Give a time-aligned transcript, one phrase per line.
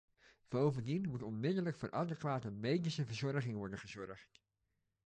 [0.47, 4.41] Bovendien moet onmiddellijk voor adequate medische verzorging worden gezorgd.